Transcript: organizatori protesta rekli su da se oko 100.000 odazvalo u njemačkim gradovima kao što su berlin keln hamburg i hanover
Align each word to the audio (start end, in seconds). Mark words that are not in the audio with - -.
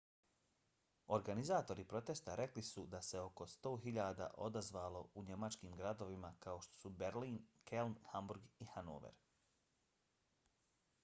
organizatori 1.17 1.83
protesta 1.91 2.37
rekli 2.39 2.63
su 2.69 2.85
da 2.95 3.01
se 3.07 3.19
oko 3.25 3.47
100.000 3.51 4.29
odazvalo 4.47 5.03
u 5.13 5.25
njemačkim 5.29 5.77
gradovima 5.83 6.33
kao 6.47 6.65
što 6.69 6.81
su 6.85 6.95
berlin 7.05 7.39
keln 7.73 7.95
hamburg 8.15 8.49
i 8.67 8.71
hanover 8.73 9.23